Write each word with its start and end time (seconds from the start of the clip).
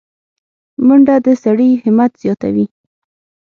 منډه 0.87 1.15
د 1.25 1.27
سړي 1.43 1.69
همت 1.83 2.11
زیاتوي 2.23 2.65